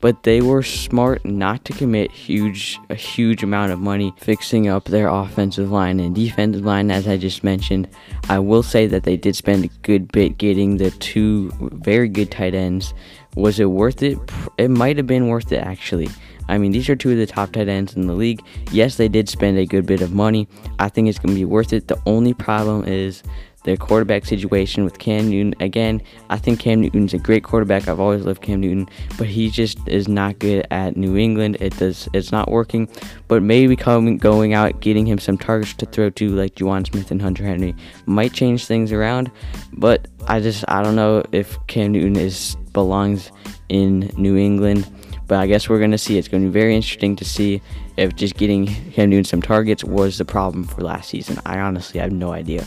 but 0.00 0.22
they 0.22 0.40
were 0.40 0.62
smart 0.62 1.24
not 1.24 1.64
to 1.64 1.72
commit 1.72 2.10
huge 2.10 2.78
a 2.90 2.94
huge 2.94 3.42
amount 3.42 3.72
of 3.72 3.78
money 3.78 4.12
fixing 4.18 4.68
up 4.68 4.84
their 4.84 5.08
offensive 5.08 5.70
line 5.70 6.00
and 6.00 6.14
defensive 6.14 6.64
line 6.64 6.90
as 6.90 7.08
I 7.08 7.16
just 7.16 7.42
mentioned. 7.42 7.88
I 8.28 8.38
will 8.38 8.62
say 8.62 8.86
that 8.86 9.04
they 9.04 9.16
did 9.16 9.36
spend 9.36 9.64
a 9.64 9.68
good 9.82 10.10
bit 10.12 10.38
getting 10.38 10.76
the 10.76 10.90
two 10.92 11.50
very 11.60 12.08
good 12.08 12.30
tight 12.30 12.54
ends. 12.54 12.94
Was 13.34 13.60
it 13.60 13.66
worth 13.66 14.02
it? 14.02 14.18
It 14.58 14.70
might 14.70 14.96
have 14.96 15.06
been 15.06 15.28
worth 15.28 15.52
it 15.52 15.58
actually. 15.58 16.08
I 16.48 16.58
mean, 16.58 16.72
these 16.72 16.88
are 16.88 16.96
two 16.96 17.12
of 17.12 17.18
the 17.18 17.26
top 17.26 17.52
tight 17.52 17.68
ends 17.68 17.94
in 17.94 18.06
the 18.06 18.14
league. 18.14 18.42
Yes, 18.70 18.96
they 18.96 19.08
did 19.08 19.28
spend 19.28 19.58
a 19.58 19.66
good 19.66 19.86
bit 19.86 20.02
of 20.02 20.12
money. 20.12 20.48
I 20.78 20.88
think 20.88 21.08
it's 21.08 21.18
going 21.18 21.34
to 21.34 21.38
be 21.38 21.44
worth 21.44 21.72
it. 21.72 21.88
The 21.88 22.00
only 22.06 22.34
problem 22.34 22.84
is 22.84 23.22
their 23.66 23.76
quarterback 23.76 24.24
situation 24.24 24.84
with 24.84 24.98
Cam 24.98 25.28
Newton. 25.28 25.54
Again, 25.60 26.00
I 26.30 26.38
think 26.38 26.60
Cam 26.60 26.80
Newton's 26.80 27.12
a 27.12 27.18
great 27.18 27.42
quarterback. 27.42 27.88
I've 27.88 27.98
always 27.98 28.24
loved 28.24 28.40
Cam 28.40 28.60
Newton, 28.60 28.88
but 29.18 29.26
he 29.26 29.50
just 29.50 29.76
is 29.88 30.06
not 30.06 30.38
good 30.38 30.64
at 30.70 30.96
New 30.96 31.16
England. 31.16 31.56
It 31.60 31.76
does 31.76 32.08
it's 32.14 32.30
not 32.30 32.48
working. 32.48 32.88
But 33.26 33.42
maybe 33.42 33.74
coming 33.74 34.18
going 34.18 34.54
out, 34.54 34.80
getting 34.80 35.04
him 35.04 35.18
some 35.18 35.36
targets 35.36 35.74
to 35.74 35.86
throw 35.86 36.10
to 36.10 36.28
like 36.28 36.54
Jonnu 36.54 36.86
Smith 36.86 37.10
and 37.10 37.20
Hunter 37.20 37.42
Henry 37.42 37.74
might 38.06 38.32
change 38.32 38.66
things 38.66 38.92
around. 38.92 39.32
But 39.72 40.06
I 40.28 40.38
just 40.38 40.64
I 40.68 40.82
don't 40.82 40.96
know 40.96 41.24
if 41.32 41.58
Cam 41.66 41.90
Newton 41.92 42.16
is 42.16 42.56
belongs 42.72 43.32
in 43.68 44.12
New 44.16 44.36
England. 44.36 44.88
But 45.26 45.38
I 45.38 45.46
guess 45.46 45.68
we're 45.68 45.78
going 45.78 45.90
to 45.90 45.98
see. 45.98 46.18
It's 46.18 46.28
going 46.28 46.42
to 46.42 46.48
be 46.48 46.52
very 46.52 46.74
interesting 46.74 47.16
to 47.16 47.24
see 47.24 47.60
if 47.96 48.14
just 48.14 48.36
getting 48.36 48.66
him 48.66 49.10
doing 49.10 49.24
some 49.24 49.42
targets 49.42 49.84
was 49.84 50.18
the 50.18 50.24
problem 50.24 50.64
for 50.64 50.82
last 50.82 51.10
season. 51.10 51.40
I 51.44 51.58
honestly 51.58 52.00
have 52.00 52.12
no 52.12 52.32
idea. 52.32 52.66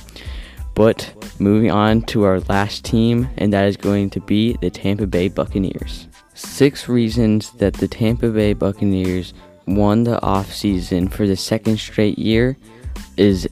But 0.75 1.35
moving 1.39 1.71
on 1.71 2.03
to 2.03 2.23
our 2.23 2.39
last 2.41 2.85
team, 2.85 3.29
and 3.37 3.51
that 3.53 3.65
is 3.67 3.77
going 3.77 4.09
to 4.11 4.21
be 4.21 4.53
the 4.61 4.69
Tampa 4.69 5.07
Bay 5.07 5.27
Buccaneers. 5.27 6.07
Six 6.33 6.87
reasons 6.87 7.51
that 7.53 7.73
the 7.73 7.87
Tampa 7.87 8.29
Bay 8.29 8.53
Buccaneers 8.53 9.33
won 9.67 10.03
the 10.03 10.19
offseason 10.21 11.11
for 11.11 11.27
the 11.27 11.35
second 11.35 11.79
straight 11.79 12.17
year 12.17 12.57
is 13.17 13.47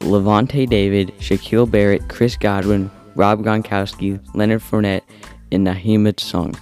Lavonte 0.00 0.68
David, 0.68 1.12
Shaquille 1.18 1.70
Barrett, 1.70 2.08
Chris 2.08 2.36
Godwin, 2.36 2.90
Rob 3.14 3.42
Gronkowski, 3.42 4.20
Leonard 4.34 4.60
Fournette, 4.60 5.02
and 5.50 5.66
Nyheim 5.66 6.18
Sung. 6.20 6.54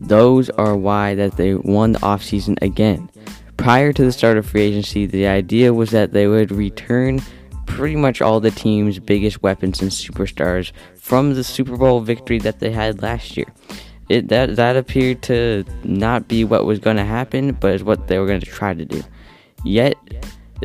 Those 0.00 0.50
are 0.50 0.76
why 0.76 1.14
that 1.14 1.36
they 1.36 1.54
won 1.54 1.92
the 1.92 1.98
offseason 2.00 2.60
again. 2.62 3.10
Prior 3.56 3.92
to 3.92 4.04
the 4.04 4.12
start 4.12 4.36
of 4.36 4.46
free 4.46 4.62
agency, 4.62 5.06
the 5.06 5.26
idea 5.26 5.72
was 5.72 5.90
that 5.90 6.12
they 6.12 6.26
would 6.26 6.52
return 6.52 7.20
pretty 7.66 7.96
much 7.96 8.22
all 8.22 8.40
the 8.40 8.50
team's 8.50 8.98
biggest 8.98 9.42
weapons 9.42 9.82
and 9.82 9.90
superstars 9.90 10.72
from 10.94 11.34
the 11.34 11.44
Super 11.44 11.76
Bowl 11.76 12.00
victory 12.00 12.38
that 12.40 12.60
they 12.60 12.70
had 12.70 13.02
last 13.02 13.36
year. 13.36 13.46
It 14.08 14.28
that 14.28 14.56
that 14.56 14.76
appeared 14.76 15.22
to 15.22 15.64
not 15.82 16.28
be 16.28 16.44
what 16.44 16.64
was 16.64 16.78
going 16.78 16.96
to 16.96 17.04
happen, 17.04 17.52
but 17.52 17.74
is 17.74 17.82
what 17.82 18.06
they 18.06 18.18
were 18.18 18.26
going 18.26 18.40
to 18.40 18.46
try 18.46 18.72
to 18.72 18.84
do. 18.84 19.02
Yet 19.64 19.96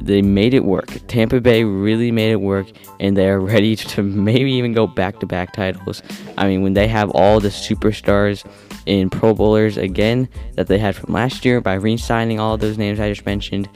they 0.02 0.22
made 0.22 0.54
it 0.54 0.64
work. 0.64 0.88
Tampa 1.08 1.42
Bay 1.42 1.64
really 1.64 2.12
made 2.12 2.32
it 2.32 2.42
work, 2.42 2.68
and 3.00 3.16
they 3.18 3.30
are 3.30 3.40
ready 3.54 3.76
to 3.76 4.04
maybe 4.04 4.52
even 4.54 4.74
go 4.74 4.88
back 4.88 5.20
to 5.20 5.26
back 5.26 5.54
titles. 5.54 6.02
I 6.38 6.48
mean, 6.48 6.62
when 6.62 6.74
they 6.74 6.88
have 6.88 7.10
all 7.12 7.40
the 7.40 7.50
superstars 7.50 8.46
in 8.86 9.10
Pro 9.10 9.34
Bowlers 9.34 9.78
again 9.78 10.28
that 10.56 10.68
they 10.68 10.80
had 10.80 10.96
from 10.96 11.14
last 11.14 11.46
year 11.46 11.62
by 11.62 11.74
re 11.74 11.98
signing 11.98 12.40
all 12.40 12.58
those 12.58 12.78
names 12.78 13.00
I 13.00 13.10
just 13.10 13.26
mentioned, 13.26 13.70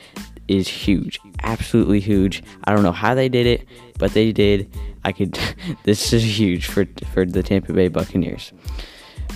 is 0.48 0.68
huge. 0.68 1.20
Absolutely 1.44 2.00
huge. 2.00 2.44
I 2.64 2.74
don't 2.74 2.84
know 2.84 2.92
how 2.92 3.16
they 3.16 3.30
did 3.30 3.48
it, 3.48 3.68
but 3.98 4.14
they 4.14 4.32
did. 4.32 4.70
I 5.04 5.12
could. 5.12 5.38
this 5.84 6.14
is 6.14 6.40
huge 6.40 6.68
for 6.68 6.86
for 7.14 7.26
the 7.26 7.44
Tampa 7.44 7.74
Bay 7.74 7.88
Buccaneers. 7.88 8.54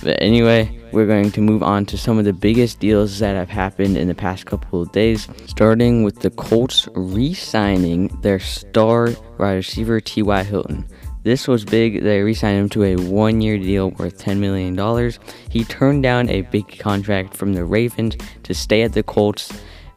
But 0.02 0.22
anyway, 0.22 0.80
we're 0.92 1.06
going 1.06 1.32
to 1.32 1.42
move 1.42 1.62
on 1.62 1.86
to 1.88 1.98
some 1.98 2.18
of 2.18 2.26
the 2.26 2.34
biggest 2.34 2.80
deals 2.80 3.20
that 3.20 3.36
have 3.36 3.50
happened 3.50 3.98
in 3.98 4.08
the 4.08 4.16
past 4.16 4.46
couple 4.46 4.82
of 4.82 4.92
days, 4.92 5.28
starting 5.46 6.04
with 6.04 6.20
the 6.20 6.30
Colts 6.32 6.88
re 6.96 7.34
signing 7.34 8.08
their 8.22 8.40
star 8.40 9.10
wide 9.38 9.54
receiver, 9.54 10.00
T.Y. 10.00 10.44
Hilton. 10.44 10.88
This 11.24 11.48
was 11.48 11.66
big. 11.66 12.04
They 12.04 12.22
re 12.22 12.34
signed 12.34 12.60
him 12.60 12.70
to 12.70 12.84
a 12.84 12.96
one 12.96 13.42
year 13.42 13.58
deal 13.58 13.92
worth 13.92 14.24
$10 14.24 14.40
million. 14.40 15.12
He 15.50 15.66
turned 15.66 16.02
down 16.04 16.30
a 16.30 16.42
big 16.42 16.80
contract 16.80 17.36
from 17.36 17.54
the 17.54 17.66
Ravens 17.66 18.16
to 18.44 18.54
stay 18.54 18.84
at 18.84 18.94
the 18.94 19.04
Colts. 19.04 19.52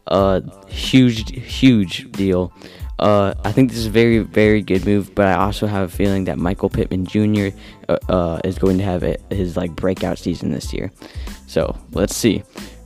Uh, 0.09 0.41
huge, 0.67 1.31
huge 1.31 2.11
deal. 2.11 2.53
Uh, 3.03 3.35
I 3.45 3.51
think 3.51 3.71
this 3.71 3.81
is 3.81 3.87
a 3.87 3.91
very, 3.91 4.21
very 4.21 4.63
good 4.63 4.87
move, 4.87 5.13
but 5.13 5.27
I 5.27 5.35
also 5.35 5.67
have 5.67 5.89
a 5.89 5.93
feeling 5.93 6.23
that 6.27 6.39
Michael 6.39 6.71
Pittman 6.71 7.05
Jr. 7.05 7.49
Uh, 7.89 7.99
uh, 8.09 8.41
is 8.45 8.61
going 8.61 8.79
to 8.79 8.85
have 8.85 9.03
his 9.29 9.57
like 9.57 9.75
breakout 9.75 10.19
season 10.19 10.53
this 10.53 10.73
year. 10.73 10.93
So 11.49 11.77
let's 11.91 12.15
see. 12.15 12.45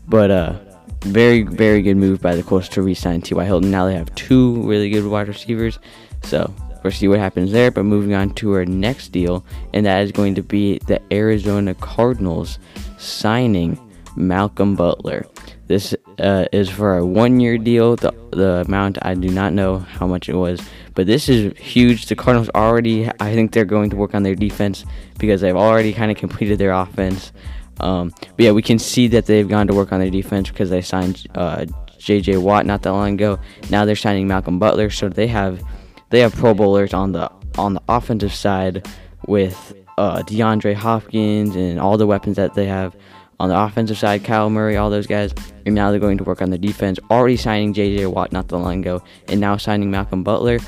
But 0.08 0.30
uh, 0.30 0.58
very, 1.02 1.42
very 1.42 1.82
good 1.82 1.99
move 1.99 2.23
by 2.23 2.35
the 2.35 2.42
Colts 2.42 2.70
to 2.70 2.82
re-sign 2.82 3.20
T.Y. 3.20 3.44
Hilton. 3.44 3.70
Now 3.70 3.85
they 3.85 3.94
have 3.94 4.12
two 4.14 4.62
really 4.62 4.88
good 4.88 5.04
wide 5.04 5.28
receivers. 5.28 5.78
So 6.23 6.50
we'll 6.82 6.94
see 6.94 7.08
what 7.08 7.18
happens 7.18 7.52
there. 7.52 7.70
But 7.70 7.82
moving 7.82 8.14
on 8.14 8.30
to 8.37 8.54
our 8.54 8.64
next 8.64 9.08
deal, 9.08 9.44
and 9.75 9.85
that 9.85 10.02
is 10.02 10.12
going 10.12 10.35
to 10.37 10.42
be 10.42 10.78
the 10.87 10.99
Arizona 11.12 11.75
Cardinals 11.75 12.58
signing 12.96 13.78
Malcolm 14.16 14.76
Butler. 14.76 15.26
This 15.66 15.94
uh, 16.18 16.46
is 16.52 16.70
for 16.70 16.99
a 16.99 17.04
one-year 17.04 17.58
deal. 17.58 17.96
The 17.96 18.12
the 18.30 18.62
amount 18.66 18.99
I 19.02 19.14
do 19.14 19.28
not 19.28 19.52
know 19.52 19.78
how 19.78 20.06
much 20.06 20.28
it 20.28 20.35
was, 20.35 20.61
but 20.94 21.06
this 21.06 21.28
is 21.28 21.56
huge. 21.58 22.06
The 22.06 22.14
Cardinals 22.14 22.50
already, 22.54 23.08
I 23.20 23.35
think 23.35 23.52
they're 23.52 23.64
going 23.64 23.90
to 23.90 23.96
work 23.96 24.14
on 24.14 24.23
their 24.23 24.35
defense 24.35 24.85
because 25.18 25.40
they've 25.40 25.56
already 25.56 25.92
kind 25.92 26.11
of 26.11 26.16
completed 26.16 26.58
their 26.58 26.73
offense. 26.73 27.32
Um, 27.80 28.12
but 28.20 28.38
yeah, 28.38 28.52
we 28.52 28.62
can 28.62 28.78
see 28.78 29.08
that 29.08 29.26
they've 29.26 29.49
gone 29.49 29.66
to 29.66 29.75
work 29.75 29.92
on 29.92 30.00
their 30.00 30.11
defense 30.11 30.49
because 30.49 30.70
they 30.70 30.82
signed 30.82 31.26
uh, 31.35 31.66
J.J. 31.99 32.37
Watt 32.38 32.64
not 32.64 32.82
that 32.82 32.92
long 32.92 33.14
ago. 33.14 33.38
Now 33.68 33.85
they're 33.85 33.96
signing 33.96 34.28
Malcolm 34.28 34.58
Butler, 34.58 34.90
so 34.90 35.08
they 35.08 35.26
have 35.26 35.62
they 36.11 36.20
have 36.20 36.35
Pro 36.35 36.54
Bowlers 36.54 36.94
on 36.94 37.12
the 37.12 37.30
on 37.58 37.75
the 37.75 37.82
offensive 37.88 38.35
side 38.35 38.87
with 39.26 39.75
uh, 39.99 40.23
DeAndre 40.23 40.75
Hopkins 40.75 41.56
and 41.56 41.80
all 41.80 41.96
the 41.96 42.06
weapons 42.06 42.37
that 42.37 42.54
they 42.54 42.66
have 42.66 42.94
on 43.38 43.49
the 43.49 43.59
offensive 43.59 43.99
side, 43.99 44.23
Kyler 44.23 44.50
Murray, 44.50 44.76
all 44.76 44.90
those 44.90 45.07
guys, 45.07 45.35
and 45.64 45.75
now 45.75 45.90
they're 45.90 46.00
going 46.00 46.19
to 46.19 46.25
work 46.25 46.40
on 46.40 46.50
the 46.50 46.59
defense. 46.59 46.99
Already 47.11 47.37
signing 47.37 47.73
J.J. 47.73 48.07
Watt 48.07 48.33
not 48.33 48.49
the 48.49 48.59
long 48.59 48.81
ago, 48.81 49.02
and 49.28 49.40
now 49.40 49.57
signing 49.57 49.90
Malcolm 49.90 50.23
Butler. 50.23 50.59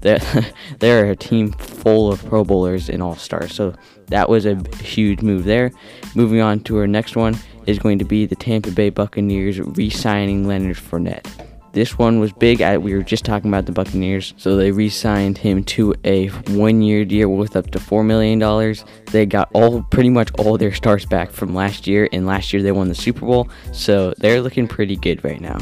They're, 0.00 0.20
they're 0.78 1.10
a 1.10 1.16
team 1.16 1.52
full 1.52 2.12
of 2.12 2.24
Pro 2.26 2.44
Bowlers 2.44 2.88
and 2.88 3.02
All 3.02 3.16
Stars. 3.16 3.54
So 3.54 3.74
that 4.06 4.28
was 4.28 4.46
a 4.46 4.62
huge 4.82 5.22
move 5.22 5.44
there. 5.44 5.70
Moving 6.14 6.40
on 6.40 6.60
to 6.60 6.78
our 6.78 6.86
next 6.86 7.16
one 7.16 7.36
is 7.66 7.78
going 7.78 7.98
to 7.98 8.04
be 8.04 8.26
the 8.26 8.36
Tampa 8.36 8.70
Bay 8.70 8.90
Buccaneers 8.90 9.60
re-signing 9.60 10.46
Leonard 10.46 10.76
Fournette. 10.76 11.47
This 11.78 11.96
one 11.96 12.18
was 12.18 12.32
big. 12.32 12.60
I, 12.60 12.76
we 12.76 12.92
were 12.92 13.04
just 13.04 13.24
talking 13.24 13.48
about 13.48 13.66
the 13.66 13.70
Buccaneers, 13.70 14.34
so 14.36 14.56
they 14.56 14.72
re-signed 14.72 15.38
him 15.38 15.62
to 15.66 15.94
a 16.04 16.26
one-year 16.26 17.04
deal 17.04 17.28
worth 17.28 17.54
up 17.54 17.70
to 17.70 17.78
four 17.78 18.02
million 18.02 18.40
dollars. 18.40 18.84
They 19.12 19.26
got 19.26 19.48
all 19.52 19.84
pretty 19.84 20.10
much 20.10 20.28
all 20.40 20.58
their 20.58 20.74
stars 20.74 21.06
back 21.06 21.30
from 21.30 21.54
last 21.54 21.86
year, 21.86 22.08
and 22.12 22.26
last 22.26 22.52
year 22.52 22.64
they 22.64 22.72
won 22.72 22.88
the 22.88 22.96
Super 22.96 23.24
Bowl, 23.24 23.48
so 23.72 24.12
they're 24.18 24.42
looking 24.42 24.66
pretty 24.66 24.96
good 24.96 25.22
right 25.22 25.40
now. 25.40 25.58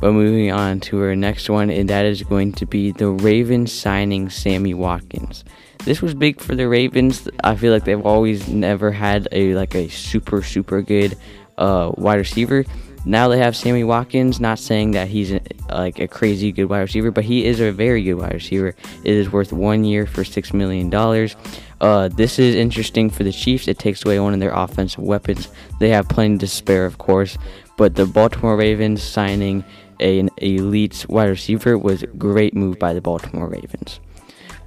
But 0.00 0.14
moving 0.14 0.50
on 0.50 0.80
to 0.80 1.00
our 1.00 1.14
next 1.14 1.48
one, 1.48 1.70
and 1.70 1.88
that 1.90 2.06
is 2.06 2.24
going 2.24 2.50
to 2.54 2.66
be 2.66 2.90
the 2.90 3.10
Ravens 3.10 3.72
signing 3.72 4.28
Sammy 4.30 4.74
Watkins. 4.74 5.44
This 5.84 6.02
was 6.02 6.12
big 6.12 6.40
for 6.40 6.56
the 6.56 6.66
Ravens. 6.66 7.28
I 7.44 7.54
feel 7.54 7.72
like 7.72 7.84
they've 7.84 8.04
always 8.04 8.48
never 8.48 8.90
had 8.90 9.28
a 9.30 9.54
like 9.54 9.76
a 9.76 9.86
super 9.90 10.42
super 10.42 10.82
good 10.82 11.16
uh, 11.56 11.92
wide 11.96 12.18
receiver. 12.18 12.64
Now 13.06 13.28
they 13.28 13.38
have 13.38 13.56
Sammy 13.56 13.84
Watkins. 13.84 14.40
Not 14.40 14.58
saying 14.58 14.90
that 14.90 15.06
he's 15.06 15.32
a, 15.32 15.40
like 15.70 16.00
a 16.00 16.08
crazy 16.08 16.50
good 16.50 16.64
wide 16.64 16.80
receiver, 16.80 17.12
but 17.12 17.24
he 17.24 17.46
is 17.46 17.60
a 17.60 17.70
very 17.70 18.02
good 18.02 18.14
wide 18.14 18.34
receiver. 18.34 18.74
It 19.04 19.14
is 19.14 19.30
worth 19.30 19.52
one 19.52 19.84
year 19.84 20.06
for 20.06 20.24
six 20.24 20.52
million 20.52 20.90
dollars. 20.90 21.36
Uh, 21.80 22.08
this 22.08 22.38
is 22.40 22.56
interesting 22.56 23.08
for 23.08 23.22
the 23.22 23.30
Chiefs. 23.30 23.68
It 23.68 23.78
takes 23.78 24.04
away 24.04 24.18
one 24.18 24.34
of 24.34 24.40
their 24.40 24.52
offensive 24.52 25.04
weapons. 25.04 25.48
They 25.78 25.90
have 25.90 26.08
plenty 26.08 26.38
to 26.38 26.48
spare, 26.48 26.84
of 26.84 26.98
course, 26.98 27.38
but 27.76 27.94
the 27.94 28.06
Baltimore 28.06 28.56
Ravens 28.56 29.02
signing 29.02 29.64
an 30.00 30.28
elite 30.38 31.06
wide 31.08 31.28
receiver 31.28 31.78
was 31.78 32.02
a 32.02 32.08
great 32.08 32.54
move 32.54 32.78
by 32.78 32.92
the 32.92 33.00
Baltimore 33.00 33.48
Ravens. 33.48 34.00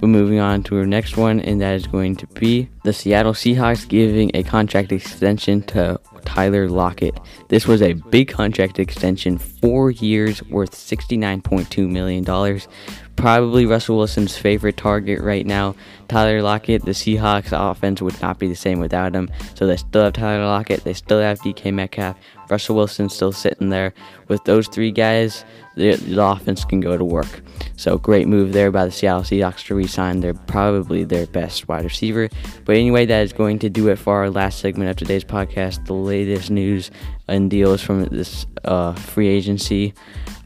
But 0.00 0.06
moving 0.06 0.38
on 0.38 0.62
to 0.62 0.78
our 0.78 0.86
next 0.86 1.18
one, 1.18 1.40
and 1.40 1.60
that 1.60 1.74
is 1.74 1.86
going 1.86 2.16
to 2.16 2.26
be 2.28 2.70
the 2.84 2.92
Seattle 2.92 3.34
Seahawks 3.34 3.86
giving 3.86 4.30
a 4.32 4.42
contract 4.42 4.92
extension 4.92 5.60
to 5.64 6.00
Tyler 6.24 6.68
Lockett. 6.68 7.18
This 7.48 7.66
was 7.66 7.82
a 7.82 7.94
big 7.94 8.28
contract 8.28 8.78
extension, 8.78 9.38
four 9.38 9.90
years 9.90 10.42
worth 10.44 10.72
$69.2 10.72 11.88
million. 11.88 12.60
Probably 13.20 13.66
Russell 13.66 13.98
Wilson's 13.98 14.38
favorite 14.38 14.78
target 14.78 15.20
right 15.20 15.44
now. 15.44 15.74
Tyler 16.08 16.40
Lockett, 16.40 16.86
the 16.86 16.92
Seahawks 16.92 17.52
offense 17.52 18.00
would 18.00 18.18
not 18.22 18.38
be 18.38 18.48
the 18.48 18.56
same 18.56 18.80
without 18.80 19.14
him. 19.14 19.30
So 19.54 19.66
they 19.66 19.76
still 19.76 20.04
have 20.04 20.14
Tyler 20.14 20.46
Lockett, 20.46 20.84
they 20.84 20.94
still 20.94 21.20
have 21.20 21.38
DK 21.40 21.74
Metcalf. 21.74 22.16
Russell 22.48 22.76
Wilson 22.76 23.10
still 23.10 23.30
sitting 23.30 23.68
there. 23.68 23.92
With 24.28 24.42
those 24.44 24.68
three 24.68 24.90
guys, 24.90 25.44
the, 25.76 25.96
the 25.96 26.24
offense 26.24 26.64
can 26.64 26.80
go 26.80 26.96
to 26.96 27.04
work. 27.04 27.42
So 27.76 27.98
great 27.98 28.26
move 28.26 28.54
there 28.54 28.70
by 28.70 28.86
the 28.86 28.90
Seattle 28.90 29.22
Seahawks 29.22 29.66
to 29.66 29.74
re-sign 29.74 30.20
their 30.20 30.32
probably 30.32 31.04
their 31.04 31.26
best 31.26 31.68
wide 31.68 31.84
receiver. 31.84 32.30
But 32.64 32.76
anyway, 32.76 33.04
that 33.04 33.22
is 33.22 33.34
going 33.34 33.58
to 33.58 33.68
do 33.68 33.88
it 33.88 33.96
for 33.96 34.16
our 34.16 34.30
last 34.30 34.60
segment 34.60 34.88
of 34.88 34.96
today's 34.96 35.24
podcast. 35.24 35.84
The 35.84 35.92
latest 35.92 36.50
news 36.50 36.90
and 37.28 37.50
deals 37.50 37.82
from 37.82 38.06
this 38.06 38.46
uh, 38.64 38.94
free 38.94 39.28
agency. 39.28 39.92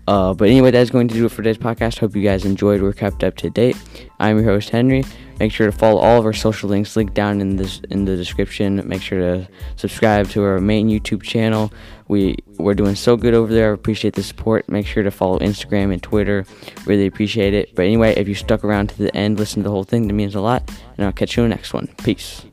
Uh, 0.06 0.34
but 0.34 0.48
anyway, 0.48 0.70
that's 0.70 0.90
going 0.90 1.08
to 1.08 1.14
do 1.14 1.26
it 1.26 1.30
for 1.30 1.42
today's 1.42 1.58
podcast. 1.58 1.98
Hope 1.98 2.14
you 2.14 2.22
guys 2.22 2.44
enjoyed. 2.44 2.82
We're 2.82 2.92
kept 2.92 3.24
up 3.24 3.36
to 3.36 3.50
date. 3.50 3.76
I'm 4.20 4.36
your 4.38 4.46
host 4.46 4.70
Henry. 4.70 5.04
Make 5.40 5.50
sure 5.50 5.66
to 5.66 5.76
follow 5.76 6.00
all 6.00 6.18
of 6.18 6.26
our 6.26 6.32
social 6.32 6.68
links 6.68 6.96
linked 6.96 7.14
down 7.14 7.40
in 7.40 7.56
this 7.56 7.80
in 7.90 8.04
the 8.04 8.16
description. 8.16 8.86
Make 8.86 9.02
sure 9.02 9.18
to 9.18 9.48
subscribe 9.76 10.28
to 10.30 10.44
our 10.44 10.60
main 10.60 10.88
YouTube 10.88 11.22
channel. 11.22 11.72
We 12.06 12.36
we're 12.58 12.74
doing 12.74 12.94
so 12.94 13.16
good 13.16 13.34
over 13.34 13.52
there. 13.52 13.70
I 13.70 13.74
appreciate 13.74 14.14
the 14.14 14.22
support. 14.22 14.68
Make 14.68 14.86
sure 14.86 15.02
to 15.02 15.10
follow 15.10 15.38
Instagram 15.40 15.92
and 15.92 16.02
Twitter. 16.02 16.44
Really 16.86 17.06
appreciate 17.06 17.54
it. 17.54 17.74
But 17.74 17.86
anyway, 17.86 18.14
if 18.16 18.28
you 18.28 18.34
stuck 18.34 18.62
around 18.62 18.90
to 18.90 18.98
the 18.98 19.16
end, 19.16 19.38
listen 19.38 19.62
to 19.62 19.68
the 19.68 19.72
whole 19.72 19.84
thing. 19.84 20.06
That 20.06 20.14
means 20.14 20.34
a 20.34 20.40
lot. 20.40 20.70
And 20.96 21.06
I'll 21.06 21.12
catch 21.12 21.36
you 21.36 21.42
in 21.42 21.50
the 21.50 21.56
next 21.56 21.72
one. 21.72 21.88
Peace. 22.04 22.44